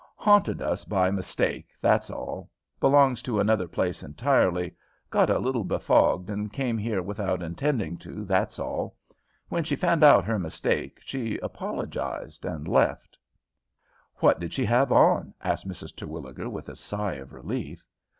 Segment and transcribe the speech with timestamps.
[0.15, 2.49] Haunted us by mistake, that's all.
[2.79, 4.75] Belongs to another place entirely;
[5.11, 8.95] got a little befogged, and came here without intending to, that's all.
[9.49, 13.15] When she found out her mistake, she apologized, and left."
[14.15, 15.95] "What did she have on?" asked Mrs.
[15.95, 17.85] Terwilliger, with a sigh of relief.